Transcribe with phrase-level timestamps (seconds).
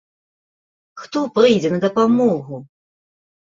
[1.01, 2.55] Хто прыйдзе на дапамогу?